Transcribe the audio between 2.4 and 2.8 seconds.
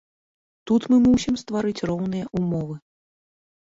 ўмовы.